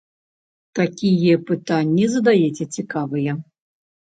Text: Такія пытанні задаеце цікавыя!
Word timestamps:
Такія 0.79 1.35
пытанні 1.49 2.05
задаеце 2.15 2.63
цікавыя! 2.79 3.31